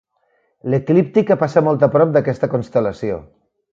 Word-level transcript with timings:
L'eclíptica 0.73 1.37
passa 1.43 1.63
molt 1.67 1.85
a 1.89 1.91
prop 1.97 2.17
d'aquesta 2.17 2.51
constel·lació. 2.55 3.21